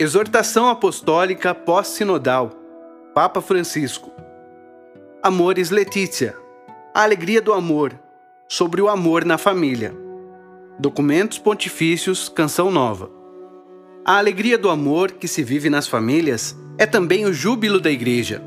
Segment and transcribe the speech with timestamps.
[0.00, 2.52] Exortação Apostólica Pós-Sinodal.
[3.12, 4.12] Papa Francisco.
[5.20, 6.36] Amores Letícia.
[6.94, 7.98] A Alegria do Amor
[8.48, 9.92] Sobre o Amor na Família.
[10.78, 13.10] Documentos Pontifícios Canção Nova.
[14.04, 18.40] A alegria do amor que se vive nas famílias é também o júbilo da Igreja.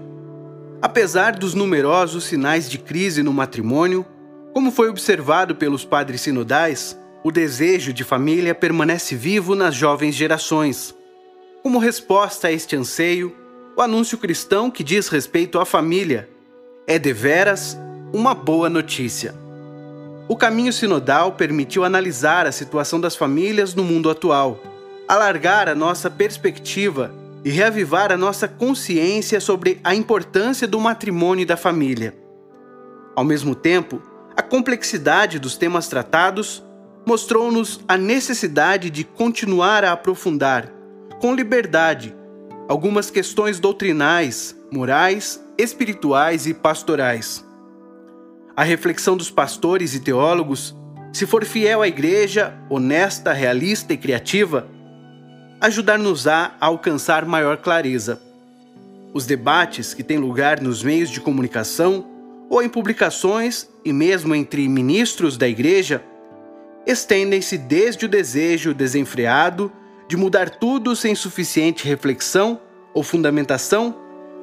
[0.81, 4.05] Apesar dos numerosos sinais de crise no matrimônio,
[4.53, 10.95] como foi observado pelos padres sinodais, o desejo de família permanece vivo nas jovens gerações
[11.63, 13.35] como resposta a este anseio,
[13.77, 16.27] o anúncio cristão que diz respeito à família
[16.87, 17.77] é deveras
[18.11, 19.35] uma boa notícia.
[20.27, 24.59] O caminho sinodal permitiu analisar a situação das famílias no mundo atual,
[25.07, 31.45] alargar a nossa perspectiva e reavivar a nossa consciência sobre a importância do matrimônio e
[31.45, 32.15] da família.
[33.15, 34.01] Ao mesmo tempo,
[34.35, 36.63] a complexidade dos temas tratados
[37.05, 40.80] mostrou-nos a necessidade de continuar a aprofundar
[41.21, 42.15] com liberdade
[42.67, 47.45] algumas questões doutrinais, morais, espirituais e pastorais.
[48.55, 50.75] A reflexão dos pastores e teólogos,
[51.13, 54.67] se for fiel à igreja, honesta, realista e criativa,
[55.59, 58.19] ajudar-nos-á a alcançar maior clareza.
[59.13, 62.07] Os debates que têm lugar nos meios de comunicação
[62.49, 66.01] ou em publicações e mesmo entre ministros da igreja
[66.87, 69.71] estendem-se desde o desejo desenfreado
[70.11, 72.59] de mudar tudo sem suficiente reflexão
[72.93, 73.95] ou fundamentação,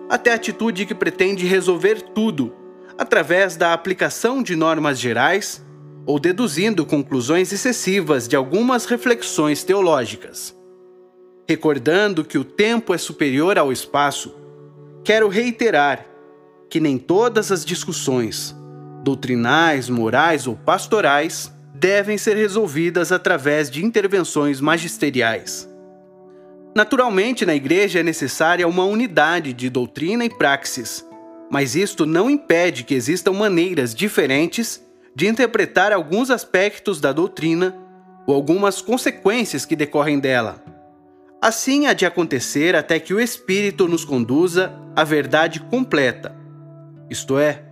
[0.09, 2.55] até a atitude que pretende resolver tudo
[2.97, 5.63] através da aplicação de normas gerais
[6.07, 10.57] ou deduzindo conclusões excessivas de algumas reflexões teológicas.
[11.47, 14.35] Recordando que o tempo é superior ao espaço,
[15.05, 16.07] quero reiterar
[16.71, 18.57] que nem todas as discussões,
[19.05, 25.69] doutrinais, morais ou pastorais, devem ser resolvidas através de intervenções magisteriais.
[26.75, 31.07] Naturalmente, na igreja é necessária uma unidade de doutrina e praxis,
[31.51, 34.83] mas isto não impede que existam maneiras diferentes
[35.15, 37.77] de interpretar alguns aspectos da doutrina
[38.27, 40.63] ou algumas consequências que decorrem dela.
[41.41, 46.37] Assim há de acontecer até que o Espírito nos conduza à verdade completa,
[47.09, 47.63] isto é,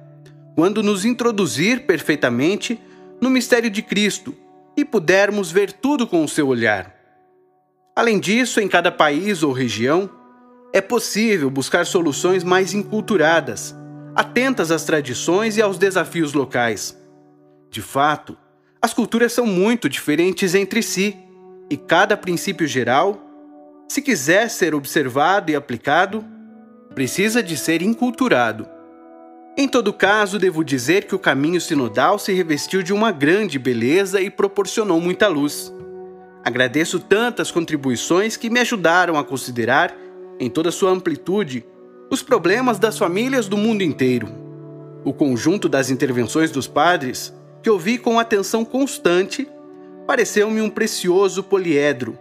[0.55, 2.81] quando nos introduzir perfeitamente
[3.21, 4.35] no mistério de Cristo
[4.77, 6.95] e pudermos ver tudo com o seu olhar.
[7.95, 10.11] Além disso, em cada país ou região,
[10.73, 13.75] é possível buscar soluções mais enculturadas,
[14.15, 16.95] atentas às tradições e aos desafios locais.
[17.71, 18.37] De fato,
[18.83, 21.17] as culturas são muito diferentes entre si
[21.71, 23.21] e cada princípio geral,
[23.89, 26.25] se quiser ser observado e aplicado,
[26.95, 28.76] precisa de ser enculturado.
[29.59, 34.21] Em todo caso, devo dizer que o caminho sinodal se revestiu de uma grande beleza
[34.21, 35.73] e proporcionou muita luz.
[36.45, 39.97] Agradeço tantas contribuições que me ajudaram a considerar,
[40.39, 41.65] em toda sua amplitude,
[42.11, 44.29] os problemas das famílias do mundo inteiro.
[45.03, 49.49] O conjunto das intervenções dos padres, que ouvi com atenção constante,
[50.07, 52.19] pareceu-me um precioso poliedro,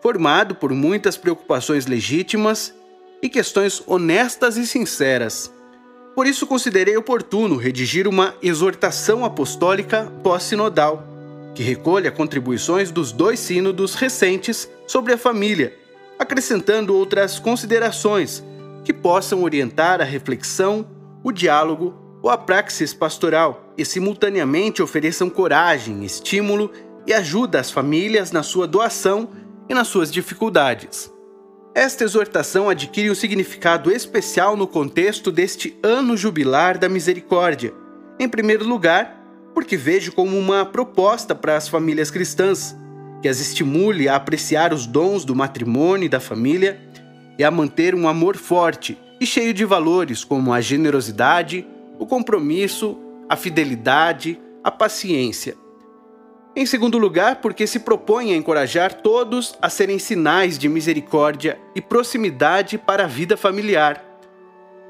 [0.00, 2.72] formado por muitas preocupações legítimas
[3.20, 5.55] e questões honestas e sinceras
[6.16, 11.06] por isso considerei oportuno redigir uma exortação apostólica pós-sinodal,
[11.54, 15.76] que recolha contribuições dos dois sínodos recentes sobre a família,
[16.18, 18.42] acrescentando outras considerações
[18.82, 20.86] que possam orientar a reflexão,
[21.22, 26.72] o diálogo ou a praxis pastoral e simultaneamente ofereçam coragem, estímulo
[27.06, 29.28] e ajuda às famílias na sua doação
[29.68, 31.14] e nas suas dificuldades.
[31.76, 37.74] Esta exortação adquire um significado especial no contexto deste ano jubilar da misericórdia.
[38.18, 39.22] Em primeiro lugar,
[39.52, 42.74] porque vejo como uma proposta para as famílias cristãs,
[43.20, 46.80] que as estimule a apreciar os dons do matrimônio e da família
[47.38, 51.66] e a manter um amor forte e cheio de valores como a generosidade,
[51.98, 52.98] o compromisso,
[53.28, 55.65] a fidelidade, a paciência
[56.56, 61.82] em segundo lugar, porque se propõe a encorajar todos a serem sinais de misericórdia e
[61.82, 64.02] proximidade para a vida familiar,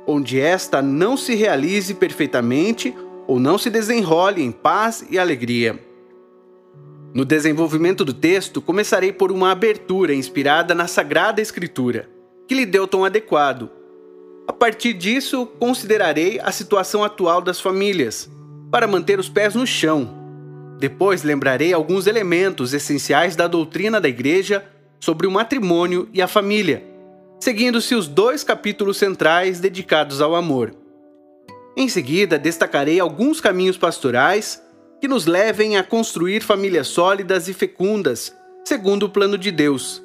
[0.06, 2.94] onde esta não se realize perfeitamente
[3.26, 5.76] ou não se desenrole em paz e alegria.
[7.12, 12.08] No desenvolvimento do texto, começarei por uma abertura inspirada na Sagrada Escritura,
[12.46, 13.68] que lhe deu tom adequado.
[14.46, 18.30] A partir disso, considerarei a situação atual das famílias,
[18.70, 20.25] para manter os pés no chão
[20.78, 24.64] depois lembrarei alguns elementos essenciais da doutrina da Igreja
[25.00, 26.82] sobre o matrimônio e a família,
[27.40, 30.74] seguindo-se os dois capítulos centrais dedicados ao amor.
[31.76, 34.62] Em seguida, destacarei alguns caminhos pastorais
[35.00, 38.34] que nos levem a construir famílias sólidas e fecundas,
[38.64, 40.02] segundo o plano de Deus,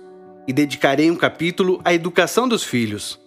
[0.47, 3.19] e dedicarei um capítulo à educação dos filhos.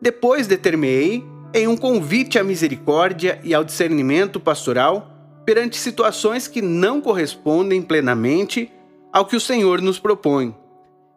[0.00, 1.24] Depois determinei
[1.54, 5.17] em um convite à misericórdia e ao discernimento pastoral
[5.48, 8.70] perante situações que não correspondem plenamente
[9.10, 10.54] ao que o Senhor nos propõe.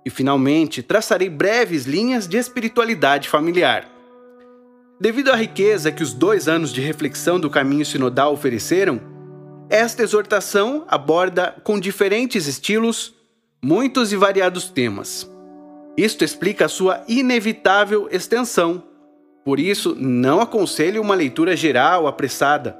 [0.05, 3.89] E finalmente traçarei breves linhas de espiritualidade familiar.
[5.01, 9.01] Devido à riqueza que os dois anos de reflexão do caminho sinodal ofereceram,
[9.69, 13.13] esta exortação aborda com diferentes estilos
[13.61, 15.29] muitos e variados temas.
[15.97, 18.81] Isto explica a sua inevitável extensão.
[19.43, 22.79] Por isso, não aconselho uma leitura geral apressada.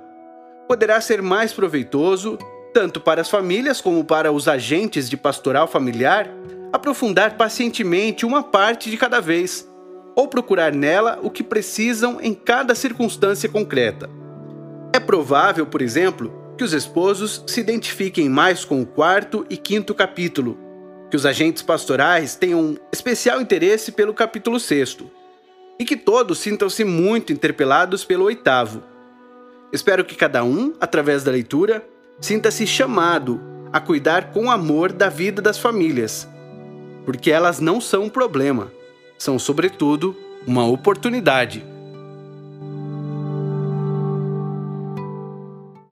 [0.71, 2.37] Poderá ser mais proveitoso,
[2.73, 6.29] tanto para as famílias como para os agentes de pastoral familiar,
[6.71, 9.69] aprofundar pacientemente uma parte de cada vez
[10.15, 14.09] ou procurar nela o que precisam em cada circunstância concreta.
[14.95, 19.93] É provável, por exemplo, que os esposos se identifiquem mais com o quarto e quinto
[19.93, 20.57] capítulo,
[21.09, 25.11] que os agentes pastorais tenham especial interesse pelo capítulo sexto,
[25.77, 28.89] e que todos sintam-se muito interpelados pelo oitavo.
[29.71, 31.85] Espero que cada um, através da leitura,
[32.19, 33.39] sinta-se chamado
[33.71, 36.27] a cuidar com amor da vida das famílias,
[37.05, 38.71] porque elas não são um problema
[39.21, 41.63] são, sobretudo, uma oportunidade